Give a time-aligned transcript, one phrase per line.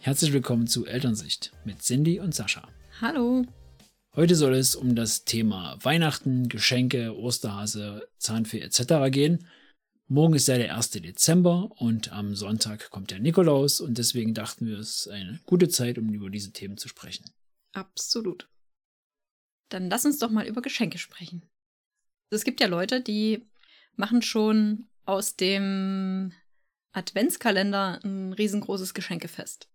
[0.00, 2.68] Herzlich willkommen zu Elternsicht mit Cindy und Sascha.
[3.00, 3.44] Hallo.
[4.14, 9.10] Heute soll es um das Thema Weihnachten, Geschenke, Osterhase, Zahnfee etc.
[9.10, 9.48] gehen.
[10.06, 10.92] Morgen ist ja der 1.
[10.92, 15.68] Dezember und am Sonntag kommt der Nikolaus und deswegen dachten wir, es ist eine gute
[15.68, 17.28] Zeit, um über diese Themen zu sprechen.
[17.72, 18.48] Absolut.
[19.68, 21.42] Dann lass uns doch mal über Geschenke sprechen.
[22.30, 23.48] Es gibt ja Leute, die
[23.96, 26.32] machen schon aus dem
[26.92, 29.68] Adventskalender ein riesengroßes Geschenkefest.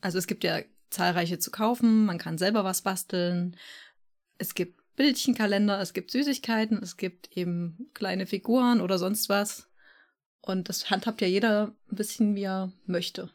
[0.00, 3.56] Also es gibt ja zahlreiche zu kaufen, man kann selber was basteln.
[4.38, 9.68] Es gibt Bildchenkalender, es gibt Süßigkeiten, es gibt eben kleine Figuren oder sonst was.
[10.40, 13.30] Und das handhabt ja jeder ein bisschen, wie er möchte.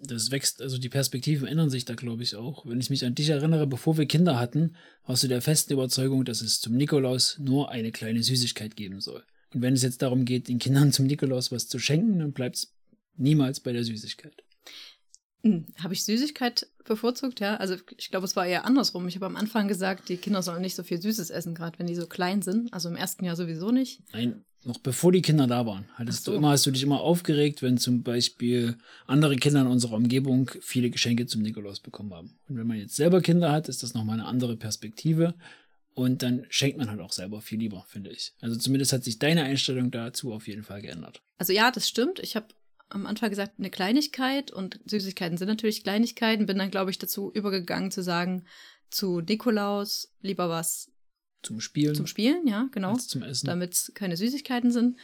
[0.00, 2.64] Das wächst, also die Perspektiven ändern sich da, glaube ich, auch.
[2.66, 6.24] Wenn ich mich an dich erinnere, bevor wir Kinder hatten, warst du der festen Überzeugung,
[6.24, 9.24] dass es zum Nikolaus nur eine kleine Süßigkeit geben soll.
[9.52, 12.56] Und wenn es jetzt darum geht, den Kindern zum Nikolaus was zu schenken, dann bleibt
[12.56, 12.74] es
[13.16, 14.44] niemals bei der Süßigkeit.
[15.42, 17.56] Hm, habe ich Süßigkeit bevorzugt, ja?
[17.56, 19.06] Also ich glaube, es war eher andersrum.
[19.06, 21.86] Ich habe am Anfang gesagt, die Kinder sollen nicht so viel Süßes essen, gerade wenn
[21.86, 22.72] die so klein sind.
[22.72, 24.02] Also im ersten Jahr sowieso nicht.
[24.12, 26.32] Nein, noch bevor die Kinder da waren, hattest so.
[26.32, 30.50] du immer, hast du dich immer aufgeregt, wenn zum Beispiel andere Kinder in unserer Umgebung
[30.60, 32.38] viele Geschenke zum Nikolaus bekommen haben.
[32.48, 35.34] Und wenn man jetzt selber Kinder hat, ist das nochmal eine andere Perspektive.
[35.94, 38.32] Und dann schenkt man halt auch selber viel lieber, finde ich.
[38.40, 41.22] Also zumindest hat sich deine Einstellung dazu auf jeden Fall geändert.
[41.38, 42.20] Also ja, das stimmt.
[42.20, 42.46] Ich habe
[42.90, 46.46] am Anfang gesagt, eine Kleinigkeit und Süßigkeiten sind natürlich Kleinigkeiten.
[46.46, 48.46] Bin dann, glaube ich, dazu übergegangen zu sagen,
[48.90, 50.90] zu Nikolaus lieber was
[51.42, 51.94] zum Spielen.
[51.94, 52.96] Zum Spielen, ja, genau.
[52.96, 53.46] Zum Essen.
[53.46, 54.96] Damit es keine Süßigkeiten sind.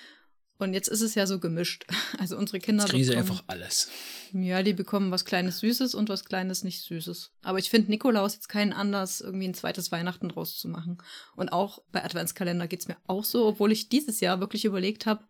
[0.57, 1.85] Und jetzt ist es ja so gemischt.
[2.19, 2.85] Also unsere Kinder.
[2.85, 3.91] Jetzt kriegen sie einfach alles.
[4.33, 7.33] Ja, die bekommen was Kleines Süßes und was Kleines nicht Süßes.
[7.43, 10.99] Aber ich finde Nikolaus jetzt keinen Anlass, irgendwie ein zweites Weihnachten draus zu machen.
[11.35, 15.07] Und auch bei Adventskalender geht es mir auch so, obwohl ich dieses Jahr wirklich überlegt
[15.07, 15.25] habe,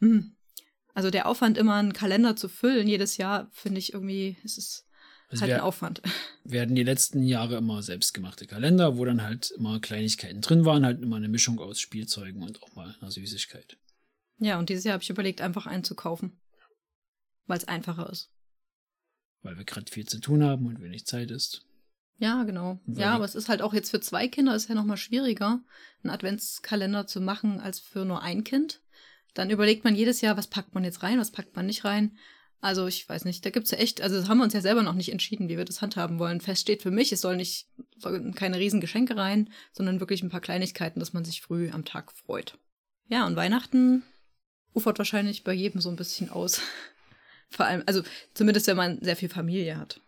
[0.00, 0.34] hm,
[0.94, 4.88] also der Aufwand, immer einen Kalender zu füllen, jedes Jahr, finde ich irgendwie, es ist
[5.28, 6.02] also halt wir, ein Aufwand.
[6.44, 10.84] Wir hatten die letzten Jahre immer selbstgemachte Kalender, wo dann halt immer Kleinigkeiten drin waren,
[10.84, 13.76] halt immer eine Mischung aus Spielzeugen und auch mal einer Süßigkeit.
[14.38, 16.40] Ja, und dieses Jahr habe ich überlegt, einfach einen zu kaufen.
[17.46, 18.30] Weil es einfacher ist.
[19.42, 21.66] Weil wir gerade viel zu tun haben und wenig Zeit ist.
[22.18, 22.80] Ja, genau.
[22.86, 25.62] Ja, aber es ist halt auch jetzt für zwei Kinder ist ja nochmal schwieriger,
[26.02, 28.83] einen Adventskalender zu machen, als für nur ein Kind.
[29.34, 32.16] Dann überlegt man jedes Jahr, was packt man jetzt rein, was packt man nicht rein.
[32.60, 34.62] Also ich weiß nicht, da gibt es ja echt, also das haben wir uns ja
[34.62, 36.40] selber noch nicht entschieden, wie wir das handhaben wollen.
[36.40, 37.66] Fest steht für mich, es soll nicht
[37.98, 41.84] soll keine riesen Geschenke rein, sondern wirklich ein paar Kleinigkeiten, dass man sich früh am
[41.84, 42.56] Tag freut.
[43.08, 44.02] Ja, und Weihnachten
[44.72, 46.62] ufert wahrscheinlich bei jedem so ein bisschen aus.
[47.50, 48.02] Vor allem, also
[48.32, 50.00] zumindest wenn man sehr viel Familie hat.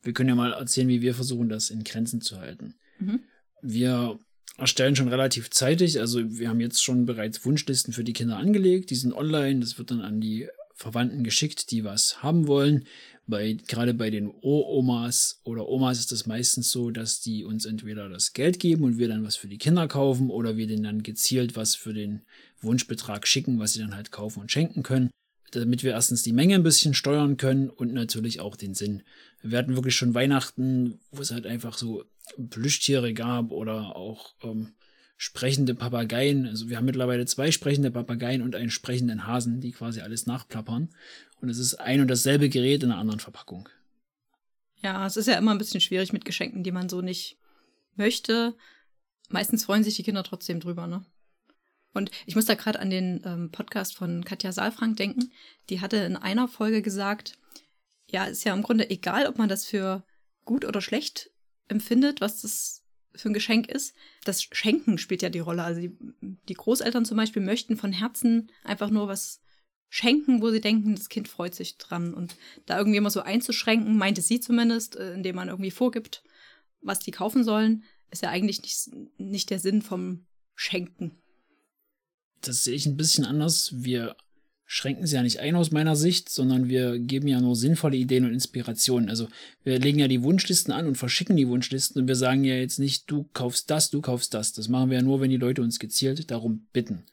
[0.00, 2.74] Wir können ja mal erzählen, wie wir versuchen, das in Grenzen zu halten.
[2.98, 3.20] Mhm.
[3.60, 4.18] Wir
[4.56, 6.00] erstellen schon relativ zeitig.
[6.00, 8.90] Also wir haben jetzt schon bereits Wunschlisten für die Kinder angelegt.
[8.90, 9.60] Die sind online.
[9.60, 12.84] Das wird dann an die Verwandten geschickt, die was haben wollen.
[13.26, 18.08] Bei, gerade bei den Omas oder Omas ist es meistens so, dass die uns entweder
[18.08, 21.02] das Geld geben und wir dann was für die Kinder kaufen oder wir denen dann
[21.02, 22.22] gezielt was für den
[22.62, 25.10] Wunschbetrag schicken, was sie dann halt kaufen und schenken können
[25.50, 29.02] damit wir erstens die Menge ein bisschen steuern können und natürlich auch den Sinn.
[29.42, 32.04] Wir hatten wirklich schon Weihnachten, wo es halt einfach so
[32.50, 34.74] Plüschtiere gab oder auch ähm,
[35.16, 36.46] sprechende Papageien.
[36.46, 40.94] Also wir haben mittlerweile zwei sprechende Papageien und einen sprechenden Hasen, die quasi alles nachplappern.
[41.40, 43.68] Und es ist ein und dasselbe Gerät in einer anderen Verpackung.
[44.80, 47.36] Ja, es ist ja immer ein bisschen schwierig mit Geschenken, die man so nicht
[47.96, 48.54] möchte.
[49.28, 51.04] Meistens freuen sich die Kinder trotzdem drüber, ne?
[51.94, 55.32] Und ich muss da gerade an den ähm, Podcast von Katja Saalfrank denken.
[55.68, 57.38] Die hatte in einer Folge gesagt,
[58.06, 60.04] ja, ist ja im Grunde egal, ob man das für
[60.44, 61.30] gut oder schlecht
[61.68, 62.82] empfindet, was das
[63.14, 63.94] für ein Geschenk ist.
[64.24, 65.62] Das Schenken spielt ja die Rolle.
[65.62, 69.40] Also die, die Großeltern zum Beispiel möchten von Herzen einfach nur was
[69.88, 72.14] schenken, wo sie denken, das Kind freut sich dran.
[72.14, 72.36] Und
[72.66, 76.22] da irgendwie immer so einzuschränken, meinte sie zumindest, äh, indem man irgendwie vorgibt,
[76.80, 81.12] was die kaufen sollen, ist ja eigentlich nicht, nicht der Sinn vom Schenken.
[82.40, 83.72] Das sehe ich ein bisschen anders.
[83.74, 84.16] Wir
[84.70, 88.26] schränken sie ja nicht ein aus meiner Sicht, sondern wir geben ja nur sinnvolle Ideen
[88.26, 89.08] und Inspirationen.
[89.08, 89.26] Also
[89.64, 92.78] wir legen ja die Wunschlisten an und verschicken die Wunschlisten und wir sagen ja jetzt
[92.78, 94.52] nicht, du kaufst das, du kaufst das.
[94.52, 97.04] Das machen wir ja nur, wenn die Leute uns gezielt darum bitten.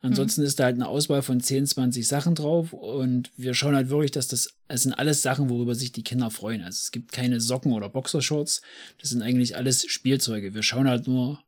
[0.00, 0.48] Ansonsten mhm.
[0.48, 4.10] ist da halt eine Auswahl von 10, 20 Sachen drauf und wir schauen halt wirklich,
[4.10, 6.62] dass das, es sind alles Sachen, worüber sich die Kinder freuen.
[6.62, 8.60] Also es gibt keine Socken oder Boxershorts,
[9.00, 10.52] das sind eigentlich alles Spielzeuge.
[10.52, 11.38] Wir schauen halt nur,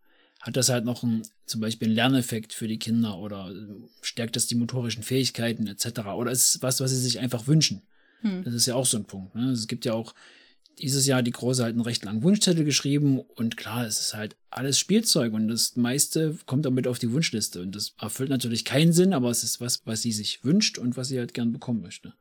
[0.41, 3.53] hat das halt noch ein, zum Beispiel einen Lerneffekt für die Kinder oder
[4.01, 6.01] stärkt das die motorischen Fähigkeiten etc.
[6.17, 7.83] Oder ist es was, was sie sich einfach wünschen?
[8.23, 8.45] Hm.
[8.45, 9.35] Das ist ja auch so ein Punkt.
[9.35, 9.51] Ne?
[9.51, 10.15] Es gibt ja auch
[10.79, 14.37] dieses Jahr die Große halt einen recht langen Wunschzettel geschrieben und klar, es ist halt
[14.51, 18.93] alles Spielzeug und das meiste kommt damit auf die Wunschliste und das erfüllt natürlich keinen
[18.93, 21.83] Sinn, aber es ist was, was sie sich wünscht und was sie halt gern bekommen
[21.83, 22.15] möchte.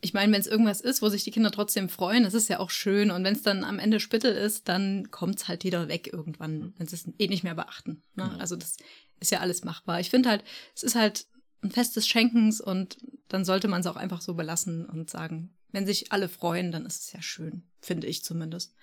[0.00, 2.60] Ich meine, wenn es irgendwas ist, wo sich die Kinder trotzdem freuen, das ist ja
[2.60, 3.10] auch schön.
[3.10, 6.72] Und wenn es dann am Ende Spittel ist, dann kommt es halt wieder weg irgendwann,
[6.78, 8.02] wenn sie es eh nicht mehr beachten.
[8.14, 8.24] Ne?
[8.24, 8.38] Genau.
[8.38, 8.76] Also das
[9.18, 9.98] ist ja alles machbar.
[9.98, 11.26] Ich finde halt, es ist halt
[11.62, 12.98] ein Fest des Schenkens und
[13.28, 16.86] dann sollte man es auch einfach so belassen und sagen, wenn sich alle freuen, dann
[16.86, 18.74] ist es ja schön, finde ich zumindest.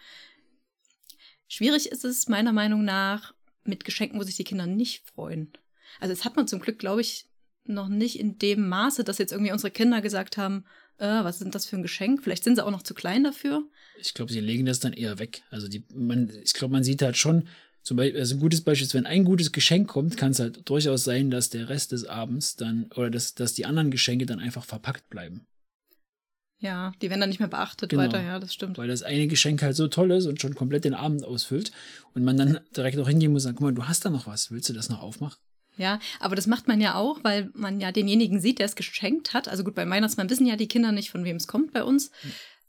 [1.47, 3.33] Schwierig ist es meiner Meinung nach
[3.63, 5.53] mit Geschenken, wo sich die Kinder nicht freuen.
[5.99, 7.29] Also das hat man zum Glück, glaube ich,
[7.63, 10.65] noch nicht in dem Maße, dass jetzt irgendwie unsere Kinder gesagt haben,
[10.97, 12.23] äh, was ist denn das für ein Geschenk?
[12.23, 13.63] Vielleicht sind sie auch noch zu klein dafür.
[13.99, 15.43] Ich glaube, sie legen das dann eher weg.
[15.49, 17.47] Also die, man, ich glaube, man sieht halt schon,
[17.81, 20.67] zum Beispiel, also ein gutes Beispiel ist, wenn ein gutes Geschenk kommt, kann es halt
[20.67, 24.39] durchaus sein, dass der Rest des Abends dann, oder dass, dass die anderen Geschenke dann
[24.39, 25.45] einfach verpackt bleiben.
[26.57, 28.03] Ja, die werden dann nicht mehr beachtet Genau.
[28.03, 28.77] weiter, ja, das stimmt.
[28.77, 31.71] Weil das eine Geschenk halt so toll ist und schon komplett den Abend ausfüllt
[32.13, 34.25] und man dann direkt auch hingehen muss und sagen, guck mal, du hast da noch
[34.25, 35.37] was, willst du das noch aufmachen?
[35.77, 39.33] Ja, aber das macht man ja auch, weil man ja denjenigen sieht, der es geschenkt
[39.33, 39.47] hat.
[39.47, 42.11] Also gut, beim Weihnachtsmann wissen ja die Kinder nicht, von wem es kommt bei uns.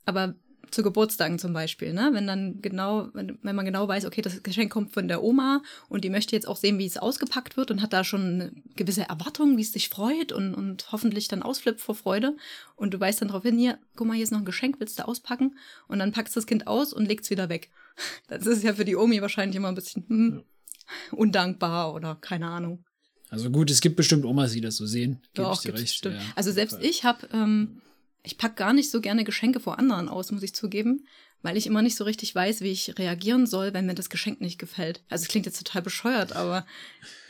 [0.05, 0.35] Aber
[0.71, 2.11] zu Geburtstagen zum Beispiel, ne?
[2.13, 5.63] Wenn dann genau, wenn, wenn man genau weiß, okay, das Geschenk kommt von der Oma
[5.89, 8.53] und die möchte jetzt auch sehen, wie es ausgepackt wird und hat da schon eine
[8.75, 12.37] gewisse Erwartung, wie es sich freut und, und hoffentlich dann ausflippt vor Freude.
[12.75, 14.99] Und du weißt dann darauf hin, hier, guck mal, hier ist noch ein Geschenk, willst
[14.99, 15.57] du auspacken?
[15.89, 17.71] Und dann packst du das Kind aus und legst wieder weg.
[18.29, 20.45] Das ist ja für die Omi wahrscheinlich immer ein bisschen hm,
[21.13, 22.85] undankbar oder keine Ahnung.
[23.31, 25.21] Also gut, es gibt bestimmt Omas, die das so sehen.
[25.35, 26.05] Gebe ich dir recht.
[26.05, 26.13] ja.
[26.37, 27.81] also selbst ich habe, ähm,
[28.23, 31.07] ich pack gar nicht so gerne Geschenke vor anderen aus, muss ich zugeben,
[31.43, 34.41] weil ich immer nicht so richtig weiß, wie ich reagieren soll, wenn mir das Geschenk
[34.41, 35.03] nicht gefällt.
[35.09, 36.67] Also es klingt jetzt total bescheuert, aber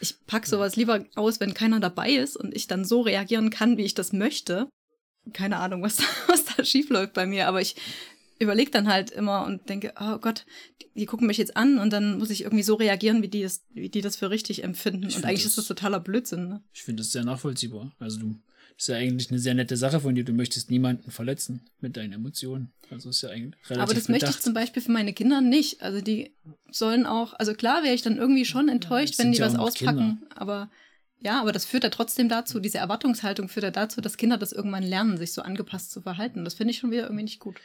[0.01, 3.77] ich pack sowas lieber aus, wenn keiner dabei ist und ich dann so reagieren kann,
[3.77, 4.69] wie ich das möchte.
[5.33, 7.77] Keine Ahnung, was da, was da schief läuft bei mir, aber ich
[8.39, 10.45] überlege dann halt immer und denke, oh Gott,
[10.83, 13.43] die, die gucken mich jetzt an und dann muss ich irgendwie so reagieren, wie die
[13.43, 15.07] das, wie die das für richtig empfinden.
[15.09, 16.49] Ich und eigentlich das- ist das totaler Blödsinn.
[16.49, 16.63] Ne?
[16.73, 17.93] Ich finde das sehr nachvollziehbar.
[17.99, 18.37] Also du,
[18.77, 20.25] das ist ja eigentlich eine sehr nette Sache von dir.
[20.25, 22.73] Du möchtest niemanden verletzen mit deinen Emotionen.
[22.91, 24.43] Also ist ja eigentlich relativ Aber das möchte ich bedacht.
[24.43, 25.83] zum Beispiel für meine Kinder nicht.
[25.83, 26.35] Also die
[26.71, 29.57] sollen auch, also klar wäre ich dann irgendwie schon enttäuscht, es wenn die ja was
[29.57, 30.71] auspacken, aber
[31.19, 34.53] ja, aber das führt ja trotzdem dazu, diese Erwartungshaltung führt ja dazu, dass Kinder das
[34.53, 36.45] irgendwann lernen, sich so angepasst zu verhalten.
[36.45, 37.57] Das finde ich schon wieder irgendwie nicht gut.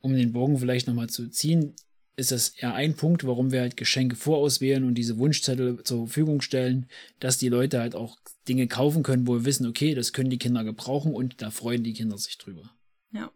[0.00, 1.74] Um den Bogen vielleicht nochmal zu ziehen,
[2.16, 6.40] ist das eher ein Punkt, warum wir halt Geschenke vorauswählen und diese Wunschzettel zur Verfügung
[6.40, 6.88] stellen,
[7.20, 8.18] dass die Leute halt auch
[8.48, 11.84] Dinge kaufen können, wo wir wissen, okay, das können die Kinder gebrauchen und da freuen
[11.84, 12.74] die Kinder sich drüber.
[13.12, 13.30] Ja,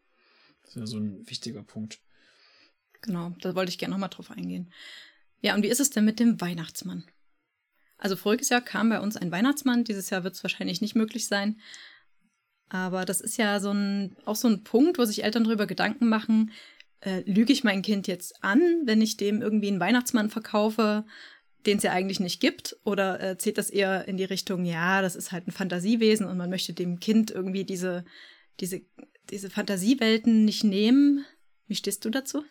[0.63, 2.01] Das ist ja so ein wichtiger Punkt.
[3.03, 3.35] genau.
[3.41, 4.73] Da wollte ich gerne nochmal drauf eingehen.
[5.41, 7.05] Ja, und wie ist es denn mit dem Weihnachtsmann?
[7.99, 11.29] Also voriges Jahr kam bei uns ein Weihnachtsmann, dieses Jahr wird es wahrscheinlich nicht möglich
[11.29, 11.61] sein.
[12.69, 16.09] Aber das ist ja so ein, auch so ein Punkt, wo sich Eltern darüber Gedanken
[16.09, 16.53] machen,
[17.01, 21.05] äh, lüge ich mein Kind jetzt an, wenn ich dem irgendwie einen Weihnachtsmann verkaufe,
[21.67, 22.77] den es ja eigentlich nicht gibt?
[22.85, 26.37] Oder äh, zählt das eher in die Richtung, ja, das ist halt ein Fantasiewesen und
[26.37, 28.05] man möchte dem Kind irgendwie diese,
[28.61, 28.83] diese,
[29.31, 31.25] diese Fantasiewelten nicht nehmen?
[31.67, 32.45] Wie stehst du dazu?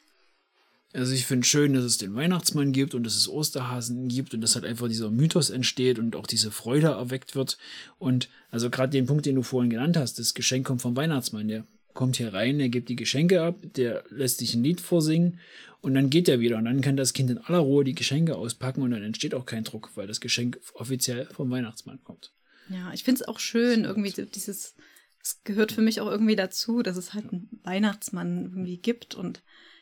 [0.93, 4.41] Also ich finde schön, dass es den Weihnachtsmann gibt und dass es Osterhasen gibt und
[4.41, 7.57] dass halt einfach dieser Mythos entsteht und auch diese Freude erweckt wird.
[7.97, 11.47] Und also gerade den Punkt, den du vorhin genannt hast, das Geschenk kommt vom Weihnachtsmann,
[11.47, 15.39] der kommt hier rein, der gibt die Geschenke ab, der lässt sich ein Lied vorsingen
[15.81, 18.35] und dann geht er wieder und dann kann das Kind in aller Ruhe die Geschenke
[18.35, 22.31] auspacken und dann entsteht auch kein Druck, weil das Geschenk offiziell vom Weihnachtsmann kommt.
[22.69, 24.75] Ja, ich finde es auch schön, irgendwie dieses,
[25.21, 29.41] es gehört für mich auch irgendwie dazu, dass es halt einen Weihnachtsmann irgendwie gibt und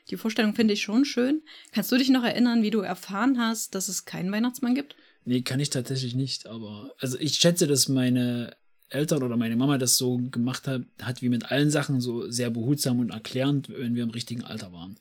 [0.09, 1.41] die Vorstellung finde ich schon schön.
[1.71, 4.95] Kannst du dich noch erinnern, wie du erfahren hast, dass es keinen Weihnachtsmann gibt?
[5.25, 8.55] Nee, kann ich tatsächlich nicht, aber also ich schätze, dass meine
[8.89, 12.49] Eltern oder meine Mama das so gemacht hat, hat wie mit allen Sachen so sehr
[12.49, 14.99] behutsam und erklärend, wenn wir im richtigen Alter waren.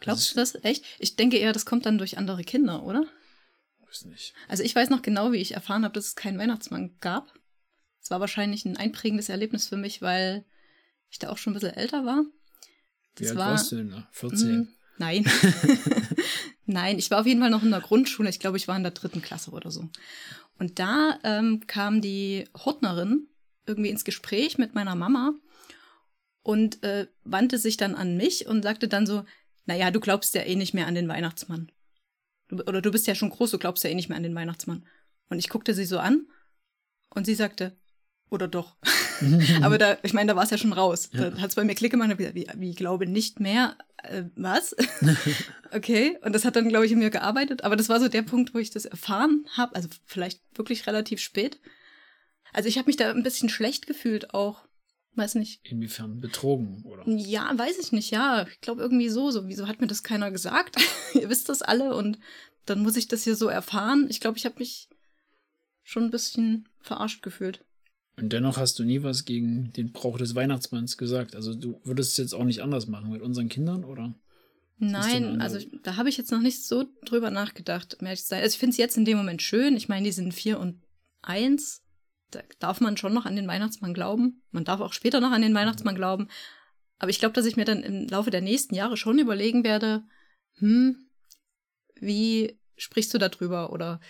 [0.00, 0.84] Glaubst du das echt?
[0.98, 3.06] Ich denke eher, das kommt dann durch andere Kinder, oder?
[3.86, 4.34] Weiß nicht.
[4.48, 7.32] Also ich weiß noch genau, wie ich erfahren habe, dass es keinen Weihnachtsmann gab.
[8.02, 10.44] Es war wahrscheinlich ein einprägendes Erlebnis für mich, weil
[11.10, 12.24] ich da auch schon ein bisschen älter war.
[13.16, 14.08] Wie alt war- warst du denn da?
[14.12, 14.58] 14?
[14.60, 15.24] Mm, Nein.
[16.66, 18.28] Nein, ich war auf jeden Fall noch in der Grundschule.
[18.30, 19.88] Ich glaube, ich war in der dritten Klasse oder so.
[20.58, 23.26] Und da ähm, kam die Hortnerin
[23.66, 25.32] irgendwie ins Gespräch mit meiner Mama
[26.42, 29.24] und äh, wandte sich dann an mich und sagte dann so,
[29.66, 31.70] naja, du glaubst ja eh nicht mehr an den Weihnachtsmann.
[32.48, 34.34] Du, oder du bist ja schon groß, du glaubst ja eh nicht mehr an den
[34.34, 34.86] Weihnachtsmann.
[35.28, 36.26] Und ich guckte sie so an
[37.14, 37.76] und sie sagte,
[38.30, 38.76] oder doch.
[39.62, 41.10] Aber da, ich meine, da war es ja schon raus.
[41.12, 44.24] Da hat es bei mir Klick gemacht und gesagt, wie, wie glaube nicht mehr, äh,
[44.36, 44.74] was?
[45.72, 47.64] okay, und das hat dann, glaube ich, in mir gearbeitet.
[47.64, 51.20] Aber das war so der Punkt, wo ich das erfahren habe, also vielleicht wirklich relativ
[51.20, 51.60] spät.
[52.52, 54.64] Also ich habe mich da ein bisschen schlecht gefühlt auch.
[55.14, 55.60] Weiß nicht.
[55.64, 57.02] Inwiefern betrogen, oder?
[57.06, 58.46] Ja, weiß ich nicht, ja.
[58.46, 59.48] Ich glaube irgendwie so, so.
[59.48, 60.76] Wieso hat mir das keiner gesagt?
[61.14, 62.18] Ihr wisst das alle und
[62.66, 64.06] dann muss ich das hier so erfahren.
[64.08, 64.88] Ich glaube, ich habe mich
[65.82, 67.64] schon ein bisschen verarscht gefühlt.
[68.20, 71.34] Und dennoch hast du nie was gegen den Brauch des Weihnachtsmanns gesagt.
[71.34, 74.14] Also du würdest es jetzt auch nicht anders machen mit unseren Kindern, oder?
[74.82, 78.42] Nein, also da habe ich jetzt noch nicht so drüber nachgedacht, um ehrlich zu sein.
[78.42, 79.76] Also ich finde es jetzt in dem Moment schön.
[79.76, 80.80] Ich meine, die sind vier und
[81.20, 81.82] eins.
[82.30, 84.42] Da darf man schon noch an den Weihnachtsmann glauben.
[84.52, 86.28] Man darf auch später noch an den Weihnachtsmann glauben.
[86.98, 90.02] Aber ich glaube, dass ich mir dann im Laufe der nächsten Jahre schon überlegen werde,
[90.58, 90.96] hm,
[91.96, 93.72] wie sprichst du darüber?
[93.72, 94.00] Oder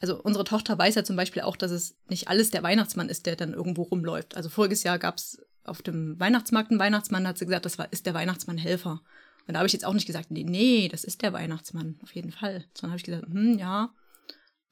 [0.00, 3.26] also unsere Tochter weiß ja zum Beispiel auch, dass es nicht alles der Weihnachtsmann ist,
[3.26, 4.36] der dann irgendwo rumläuft.
[4.36, 7.78] Also voriges Jahr gab es auf dem Weihnachtsmarkt einen Weihnachtsmann, da hat sie gesagt, das
[7.78, 9.02] war, ist der Weihnachtsmann Helfer.
[9.46, 12.14] Und da habe ich jetzt auch nicht gesagt, nee, nee, das ist der Weihnachtsmann, auf
[12.14, 12.64] jeden Fall.
[12.74, 13.94] Sondern habe ich gesagt, hm, ja,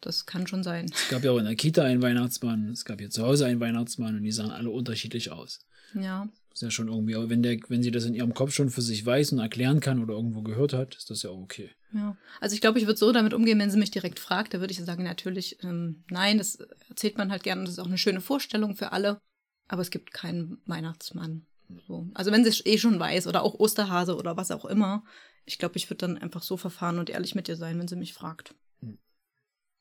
[0.01, 0.87] das kann schon sein.
[0.93, 3.61] Es gab ja auch in der Kita einen Weihnachtsmann, es gab hier zu Hause einen
[3.61, 5.61] Weihnachtsmann und die sahen alle unterschiedlich aus.
[5.95, 6.29] Ja.
[6.57, 8.81] Ist ja schon irgendwie, aber wenn, der, wenn sie das in ihrem Kopf schon für
[8.81, 11.71] sich weiß und erklären kann oder irgendwo gehört hat, ist das ja auch okay.
[11.93, 12.17] Ja.
[12.41, 14.73] Also ich glaube, ich würde so damit umgehen, wenn sie mich direkt fragt, da würde
[14.73, 16.55] ich sagen, natürlich, ähm, nein, das
[16.89, 19.21] erzählt man halt gerne, das ist auch eine schöne Vorstellung für alle,
[19.69, 21.45] aber es gibt keinen Weihnachtsmann.
[21.87, 22.09] So.
[22.15, 25.05] Also wenn sie es eh schon weiß oder auch Osterhase oder was auch immer,
[25.45, 27.97] ich glaube, ich würde dann einfach so verfahren und ehrlich mit ihr sein, wenn sie
[27.97, 28.55] mich fragt.
[28.81, 28.97] Hm.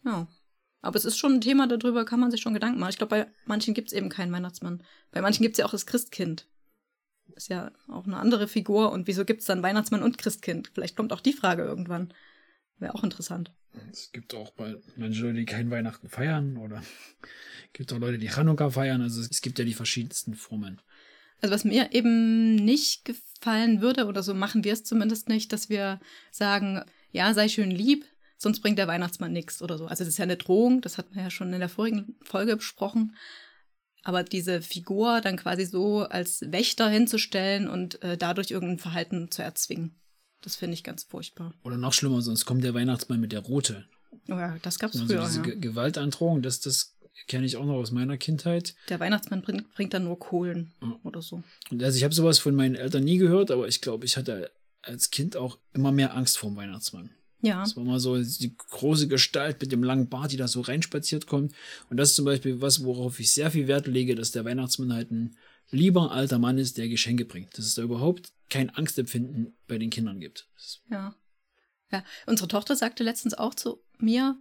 [0.03, 0.27] Ja.
[0.81, 2.89] Aber es ist schon ein Thema, darüber kann man sich schon Gedanken machen.
[2.89, 4.83] Ich glaube, bei manchen gibt es eben keinen Weihnachtsmann.
[5.11, 6.49] Bei manchen gibt es ja auch das Christkind.
[7.35, 8.91] Ist ja auch eine andere Figur.
[8.91, 10.71] Und wieso gibt es dann Weihnachtsmann und Christkind?
[10.73, 12.13] Vielleicht kommt auch die Frage irgendwann.
[12.77, 13.51] Wäre auch interessant.
[13.91, 18.69] Es gibt auch Leute, die kein Weihnachten feiern oder es gibt auch Leute, die Chanukka
[18.69, 19.01] feiern.
[19.01, 20.81] Also es gibt ja die verschiedensten Formen.
[21.41, 25.69] Also was mir eben nicht gefallen würde, oder so machen wir es zumindest nicht, dass
[25.69, 25.99] wir
[26.31, 28.05] sagen, ja, sei schön lieb,
[28.37, 29.85] sonst bringt der Weihnachtsmann nichts oder so.
[29.85, 32.55] Also das ist ja eine Drohung, das hatten wir ja schon in der vorigen Folge
[32.55, 33.15] besprochen.
[34.05, 39.41] Aber diese Figur dann quasi so als Wächter hinzustellen und äh, dadurch irgendein Verhalten zu
[39.41, 39.99] erzwingen,
[40.41, 41.53] das finde ich ganz furchtbar.
[41.63, 43.85] Oder noch schlimmer, sonst kommt der Weihnachtsmann mit der Rote.
[44.29, 45.25] Oh ja, das gab es also früher.
[45.25, 45.55] Diese ja.
[45.55, 46.95] Gewaltandrohung, das, das
[47.27, 48.75] kenne ich auch noch aus meiner Kindheit.
[48.89, 50.99] Der Weihnachtsmann bringt, bringt dann nur Kohlen ja.
[51.01, 51.41] oder so.
[51.71, 54.51] Und also ich habe sowas von meinen Eltern nie gehört, aber ich glaube, ich hatte
[54.83, 57.09] als Kind auch immer mehr Angst vor dem Weihnachtsmann.
[57.41, 57.61] Ja.
[57.61, 61.27] Das war mal so die große Gestalt mit dem langen Bart, die da so reinspaziert
[61.27, 61.53] kommt.
[61.89, 64.93] Und das ist zum Beispiel was, worauf ich sehr viel Wert lege, dass der Weihnachtsmann
[64.93, 65.37] halt ein
[65.69, 67.57] lieber alter Mann ist, der Geschenke bringt.
[67.57, 70.47] Dass es da überhaupt kein Angstempfinden bei den Kindern gibt.
[70.89, 71.15] Ja.
[71.91, 74.39] Ja, unsere Tochter sagte letztens auch zu mir,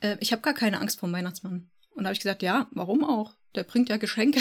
[0.00, 1.68] äh, ich habe gar keine Angst vor dem Weihnachtsmann.
[1.98, 3.34] Und da habe ich gesagt, ja, warum auch?
[3.56, 4.38] Der bringt ja Geschenke.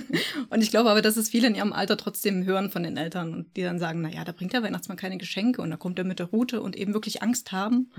[0.50, 3.32] und ich glaube aber, dass es viele in ihrem Alter trotzdem hören von den Eltern
[3.32, 6.04] und die dann sagen, naja, da bringt der Weihnachtsmann keine Geschenke und da kommt er
[6.04, 7.90] mit der Route und eben wirklich Angst haben.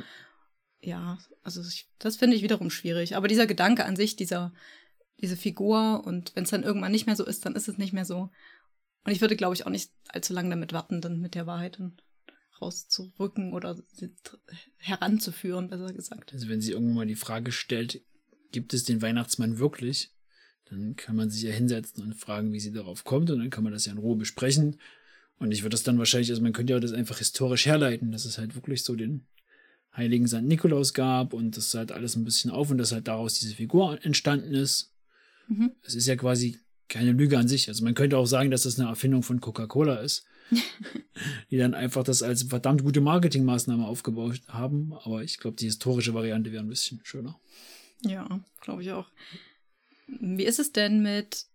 [0.80, 3.16] Ja, also ich, das finde ich wiederum schwierig.
[3.16, 4.54] Aber dieser Gedanke an sich, dieser,
[5.20, 7.94] diese Figur und wenn es dann irgendwann nicht mehr so ist, dann ist es nicht
[7.94, 8.30] mehr so.
[9.06, 11.80] Und ich würde, glaube ich, auch nicht allzu lange damit warten, dann mit der Wahrheit
[12.62, 13.76] rauszurücken oder
[14.78, 16.32] heranzuführen, besser gesagt.
[16.32, 18.04] Also wenn sie irgendwann mal die Frage stellt,
[18.52, 20.12] gibt es den Weihnachtsmann wirklich?
[20.66, 23.64] Dann kann man sich ja hinsetzen und fragen, wie sie darauf kommt und dann kann
[23.64, 24.80] man das ja in Ruhe besprechen.
[25.40, 28.26] Und ich würde das dann wahrscheinlich, also man könnte ja das einfach historisch herleiten, dass
[28.26, 29.26] es halt wirklich so den
[29.96, 30.44] heiligen St.
[30.44, 34.04] Nikolaus gab und das halt alles ein bisschen auf und dass halt daraus diese Figur
[34.04, 34.92] entstanden ist.
[35.48, 35.72] Mhm.
[35.82, 37.68] Es ist ja quasi keine Lüge an sich.
[37.70, 40.26] Also man könnte auch sagen, dass das eine Erfindung von Coca-Cola ist,
[41.52, 44.94] die dann einfach das als verdammt gute Marketingmaßnahme aufgebaut haben.
[45.04, 47.40] Aber ich glaube, die historische Variante wäre ein bisschen schöner.
[48.02, 49.10] Ja, glaube ich auch.
[50.08, 51.46] Wie ist es denn mit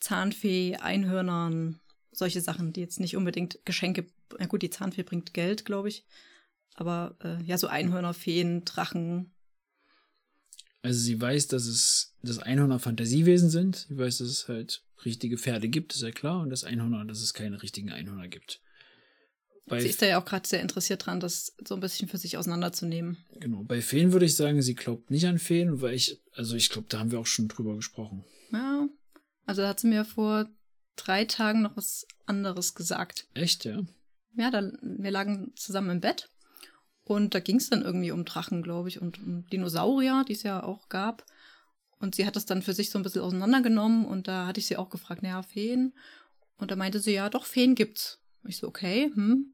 [0.00, 1.80] Zahnfee, Einhörnern,
[2.12, 4.06] solche Sachen, die jetzt nicht unbedingt Geschenke,
[4.38, 6.04] na gut, die Zahnfee bringt Geld, glaube ich,
[6.74, 9.32] aber äh, ja, so Einhörner, Feen, Drachen.
[10.82, 13.86] Also sie weiß, dass es dass Einhörner Fantasiewesen sind.
[13.88, 17.20] Sie weiß, dass es halt richtige Pferde gibt, ist ja klar, und dass Einhörner, dass
[17.20, 18.60] es keine richtigen Einhörner gibt.
[19.66, 22.18] Bei sie ist da ja auch gerade sehr interessiert dran, das so ein bisschen für
[22.18, 23.16] sich auseinanderzunehmen.
[23.40, 23.62] Genau.
[23.62, 26.88] Bei Feen würde ich sagen, sie glaubt nicht an Feen, weil ich, also ich glaube,
[26.90, 28.24] da haben wir auch schon drüber gesprochen.
[28.52, 28.88] Ja.
[29.46, 30.48] Also da hat sie mir vor
[30.96, 33.26] drei Tagen noch was anderes gesagt.
[33.34, 33.82] Echt, ja?
[34.36, 36.28] Ja, dann, wir lagen zusammen im Bett
[37.04, 40.42] und da ging es dann irgendwie um Drachen, glaube ich, und um Dinosaurier, die es
[40.42, 41.24] ja auch gab.
[42.00, 44.66] Und sie hat das dann für sich so ein bisschen auseinandergenommen und da hatte ich
[44.66, 45.94] sie auch gefragt, naja, Feen.
[46.58, 48.20] Und da meinte sie, ja, doch, Feen gibt's.
[48.42, 49.53] Und ich so, okay, hm.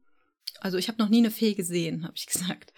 [0.61, 2.71] Also ich habe noch nie eine Fee gesehen, habe ich gesagt.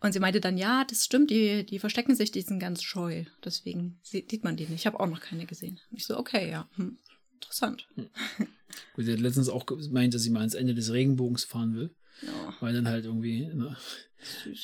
[0.00, 3.24] Und sie meinte dann, ja, das stimmt, die, die verstecken sich, die sind ganz scheu.
[3.44, 4.80] Deswegen sieht man die nicht.
[4.80, 5.78] Ich habe auch noch keine gesehen.
[5.90, 6.96] Und ich so, okay, ja, hm.
[7.34, 7.86] interessant.
[7.96, 8.08] Hm.
[8.94, 11.94] Gut, sie hat letztens auch gemeint, dass sie mal ans Ende des Regenbogens fahren will.
[12.22, 12.54] Ja.
[12.60, 13.76] Weil dann halt irgendwie ne,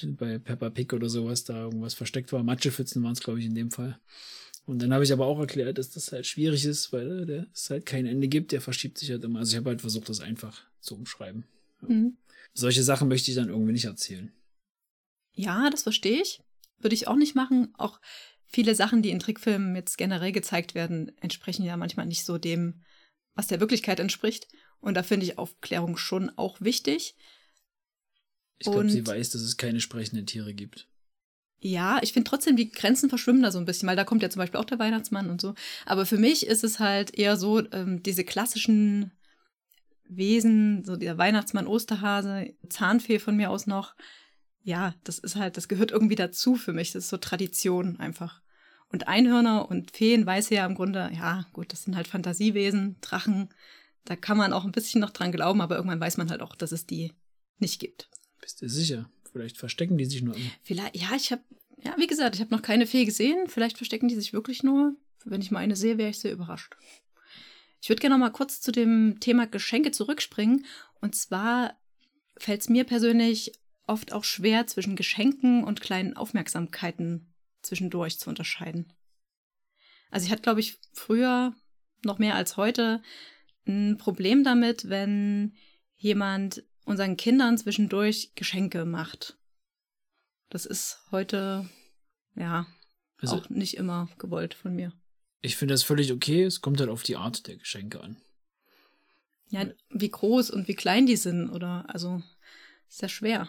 [0.18, 2.42] bei Peppa Pig oder sowas da irgendwas versteckt war.
[2.42, 3.98] Matschepfützen waren es, glaube ich, in dem Fall.
[4.64, 7.68] Und dann habe ich aber auch erklärt, dass das halt schwierig ist, weil äh, es
[7.68, 8.52] halt kein Ende gibt.
[8.52, 9.40] Der verschiebt sich halt immer.
[9.40, 11.44] Also ich habe halt versucht, das einfach zu umschreiben.
[11.82, 12.16] Mhm.
[12.56, 14.32] Solche Sachen möchte ich dann irgendwie nicht erzählen.
[15.34, 16.40] Ja, das verstehe ich.
[16.78, 17.74] Würde ich auch nicht machen.
[17.76, 18.00] Auch
[18.46, 22.82] viele Sachen, die in Trickfilmen jetzt generell gezeigt werden, entsprechen ja manchmal nicht so dem,
[23.34, 24.48] was der Wirklichkeit entspricht.
[24.80, 27.14] Und da finde ich Aufklärung schon auch wichtig.
[28.58, 30.88] Ich glaube, sie weiß, dass es keine sprechenden Tiere gibt.
[31.58, 34.30] Ja, ich finde trotzdem, die Grenzen verschwimmen da so ein bisschen, weil da kommt ja
[34.30, 35.54] zum Beispiel auch der Weihnachtsmann und so.
[35.84, 39.12] Aber für mich ist es halt eher so, ähm, diese klassischen
[40.08, 43.94] Wesen, so der Weihnachtsmann, Osterhase, Zahnfee von mir aus noch.
[44.62, 46.92] Ja, das ist halt, das gehört irgendwie dazu für mich.
[46.92, 48.42] Das ist so Tradition einfach.
[48.88, 53.48] Und Einhörner und Feen weiß ja im Grunde, ja, gut, das sind halt Fantasiewesen, Drachen.
[54.04, 56.54] Da kann man auch ein bisschen noch dran glauben, aber irgendwann weiß man halt auch,
[56.54, 57.12] dass es die
[57.58, 58.08] nicht gibt.
[58.40, 59.10] Bist du sicher?
[59.32, 60.36] Vielleicht verstecken die sich nur.
[60.62, 61.42] Vielleicht, ja, ich habe,
[61.82, 63.48] ja, wie gesagt, ich habe noch keine Fee gesehen.
[63.48, 64.94] Vielleicht verstecken die sich wirklich nur.
[65.24, 66.76] Wenn ich mal eine sehe, wäre ich sehr überrascht.
[67.80, 70.64] Ich würde gerne noch mal kurz zu dem Thema Geschenke zurückspringen.
[71.00, 71.78] Und zwar
[72.38, 73.52] fällt es mir persönlich
[73.86, 78.92] oft auch schwer, zwischen Geschenken und kleinen Aufmerksamkeiten zwischendurch zu unterscheiden.
[80.10, 81.54] Also ich hatte, glaube ich, früher
[82.04, 83.02] noch mehr als heute
[83.66, 85.56] ein Problem damit, wenn
[85.96, 89.38] jemand unseren Kindern zwischendurch Geschenke macht.
[90.48, 91.68] Das ist heute,
[92.34, 92.66] ja,
[93.18, 94.92] also, auch nicht immer gewollt von mir.
[95.40, 96.44] Ich finde das völlig okay.
[96.44, 98.16] Es kommt halt auf die Art der Geschenke an.
[99.48, 101.84] Ja, wie groß und wie klein die sind, oder?
[101.88, 102.22] Also,
[102.88, 103.48] ist ja schwer.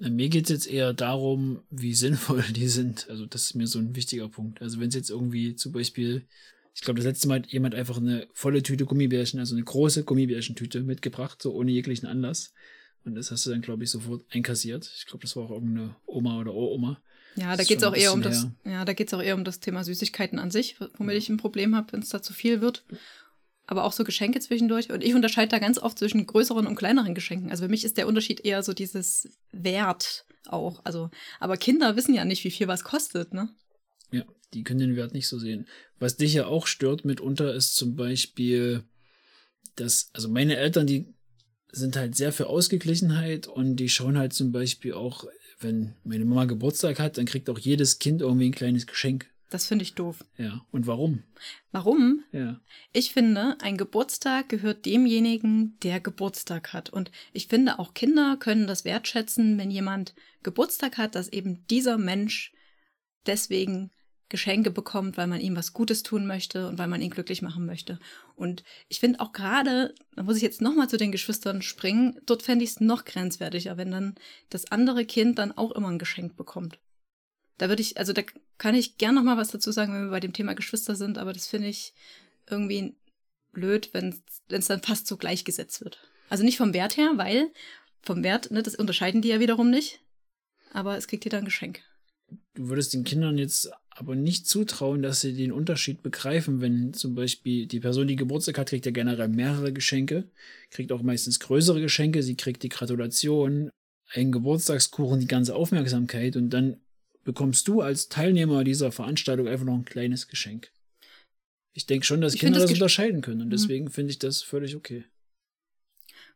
[0.00, 3.08] Mir geht es jetzt eher darum, wie sinnvoll die sind.
[3.08, 4.60] Also, das ist mir so ein wichtiger Punkt.
[4.60, 6.26] Also, wenn es jetzt irgendwie zum Beispiel,
[6.74, 10.04] ich glaube, das letzte Mal hat jemand einfach eine volle Tüte Gummibärchen, also eine große
[10.04, 12.52] Gummibärchentüte mitgebracht, so ohne jeglichen Anlass.
[13.04, 14.90] Und das hast du dann, glaube ich, sofort einkassiert.
[14.96, 17.00] Ich glaube, das war auch irgendeine Oma oder Uroma.
[17.34, 19.60] Ja, da geht es auch eher um das, ja, da geht's auch eher um das
[19.60, 21.18] Thema Süßigkeiten an sich, womit ja.
[21.18, 22.84] ich ein Problem habe, wenn es da zu viel wird.
[23.66, 24.90] Aber auch so Geschenke zwischendurch.
[24.90, 27.50] Und ich unterscheide da ganz oft zwischen größeren und kleineren Geschenken.
[27.50, 30.80] Also für mich ist der Unterschied eher so dieses Wert auch.
[30.84, 31.10] Also,
[31.40, 33.48] aber Kinder wissen ja nicht, wie viel was kostet, ne?
[34.10, 35.66] Ja, die können den Wert nicht so sehen.
[35.98, 38.84] Was dich ja auch stört mitunter ist zum Beispiel,
[39.76, 41.14] dass, also meine Eltern, die
[41.70, 45.24] sind halt sehr für Ausgeglichenheit und die schauen halt zum Beispiel auch
[45.62, 49.30] wenn meine Mama Geburtstag hat, dann kriegt auch jedes Kind irgendwie ein kleines Geschenk.
[49.52, 50.24] Das finde ich doof.
[50.38, 50.64] Ja.
[50.70, 51.24] Und warum?
[51.72, 52.24] Warum?
[52.32, 52.58] Ja.
[52.94, 56.88] Ich finde, ein Geburtstag gehört demjenigen, der Geburtstag hat.
[56.88, 61.98] Und ich finde, auch Kinder können das wertschätzen, wenn jemand Geburtstag hat, dass eben dieser
[61.98, 62.54] Mensch
[63.26, 63.90] deswegen
[64.32, 67.66] Geschenke bekommt, weil man ihm was Gutes tun möchte und weil man ihn glücklich machen
[67.66, 67.98] möchte.
[68.34, 72.42] Und ich finde auch gerade, da muss ich jetzt nochmal zu den Geschwistern springen, dort
[72.42, 74.14] fände ich es noch grenzwertiger, wenn dann
[74.48, 76.78] das andere Kind dann auch immer ein Geschenk bekommt.
[77.58, 78.22] Da würde ich, also da
[78.56, 81.34] kann ich gern nochmal was dazu sagen, wenn wir bei dem Thema Geschwister sind, aber
[81.34, 81.92] das finde ich
[82.48, 82.96] irgendwie
[83.52, 86.00] blöd, wenn es dann fast so gleichgesetzt wird.
[86.30, 87.52] Also nicht vom Wert her, weil
[88.00, 90.00] vom Wert, ne, das unterscheiden die ja wiederum nicht,
[90.72, 91.82] aber es kriegt jeder ein Geschenk.
[92.54, 97.14] Du würdest den Kindern jetzt aber nicht zutrauen, dass sie den Unterschied begreifen, wenn zum
[97.14, 100.24] Beispiel die Person, die Geburtstag hat, kriegt ja generell mehrere Geschenke,
[100.70, 103.70] kriegt auch meistens größere Geschenke, sie kriegt die Gratulation,
[104.10, 106.78] einen Geburtstagskuchen, die ganze Aufmerksamkeit und dann
[107.24, 110.70] bekommst du als Teilnehmer dieser Veranstaltung einfach noch ein kleines Geschenk.
[111.74, 113.52] Ich denke schon, dass ich Kinder das, das unterscheiden können und mhm.
[113.52, 115.04] deswegen finde ich das völlig okay.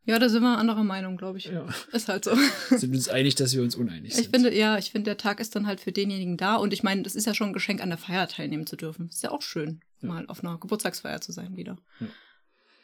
[0.07, 1.47] Ja, da sind wir anderer Meinung, glaube ich.
[1.47, 1.66] Ja.
[1.92, 2.37] Ist halt so.
[2.71, 4.25] Sind uns einig, dass wir uns uneinig sind?
[4.25, 6.55] Ich finde, ja, ich finde, der Tag ist dann halt für denjenigen da.
[6.57, 9.09] Und ich meine, das ist ja schon ein Geschenk, an der Feier teilnehmen zu dürfen.
[9.09, 10.09] Ist ja auch schön, ja.
[10.09, 11.77] mal auf einer Geburtstagsfeier zu sein wieder.
[11.99, 12.07] Ja.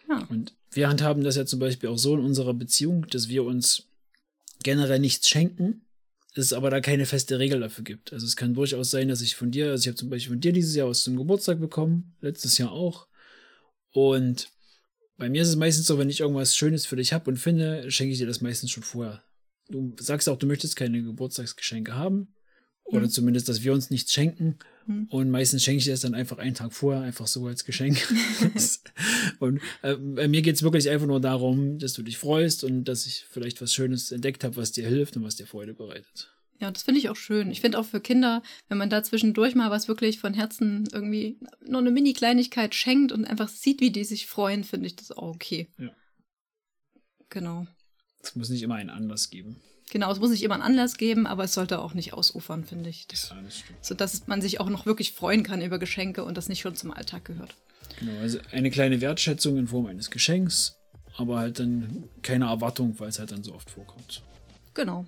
[0.08, 0.26] ja.
[0.30, 3.84] Und wir handhaben das ja zum Beispiel auch so in unserer Beziehung, dass wir uns
[4.64, 5.82] generell nichts schenken,
[6.34, 8.12] es aber da keine feste Regel dafür gibt.
[8.12, 10.40] Also es kann durchaus sein, dass ich von dir, also ich habe zum Beispiel von
[10.40, 13.06] dir dieses Jahr was zum Geburtstag bekommen, letztes Jahr auch.
[13.92, 14.50] Und
[15.22, 17.88] bei mir ist es meistens so, wenn ich irgendwas Schönes für dich habe und finde,
[17.92, 19.22] schenke ich dir das meistens schon vorher.
[19.68, 22.34] Du sagst auch, du möchtest keine Geburtstagsgeschenke haben.
[22.82, 23.10] Oder mhm.
[23.10, 24.58] zumindest, dass wir uns nichts schenken.
[24.84, 25.06] Mhm.
[25.10, 28.04] Und meistens schenke ich dir das dann einfach einen Tag vorher, einfach so als Geschenk.
[29.38, 32.82] und äh, bei mir geht es wirklich einfach nur darum, dass du dich freust und
[32.86, 36.31] dass ich vielleicht was Schönes entdeckt habe, was dir hilft und was dir Freude bereitet.
[36.62, 37.50] Ja, das finde ich auch schön.
[37.50, 41.40] Ich finde auch für Kinder, wenn man da zwischendurch mal was wirklich von Herzen irgendwie
[41.66, 45.34] nur eine Mini-Kleinigkeit schenkt und einfach sieht, wie die sich freuen, finde ich das auch
[45.34, 45.68] okay.
[45.76, 45.90] Ja.
[47.30, 47.66] Genau.
[48.22, 49.60] Es muss nicht immer einen Anlass geben.
[49.90, 52.90] Genau, es muss nicht immer einen Anlass geben, aber es sollte auch nicht ausufern, finde
[52.90, 53.08] ich.
[53.08, 53.84] Das, ja, das stimmt.
[53.84, 56.92] Sodass man sich auch noch wirklich freuen kann über Geschenke und das nicht schon zum
[56.92, 57.56] Alltag gehört.
[57.98, 60.76] Genau, also eine kleine Wertschätzung in Form eines Geschenks,
[61.16, 64.22] aber halt dann keine Erwartung, weil es halt dann so oft vorkommt.
[64.74, 65.06] Genau.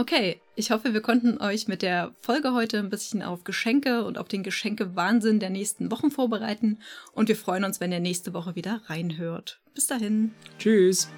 [0.00, 4.16] Okay, ich hoffe, wir konnten euch mit der Folge heute ein bisschen auf Geschenke und
[4.16, 6.78] auf den Geschenke-Wahnsinn der nächsten Wochen vorbereiten
[7.14, 9.58] und wir freuen uns, wenn ihr nächste Woche wieder reinhört.
[9.74, 10.32] Bis dahin.
[10.60, 11.08] Tschüss.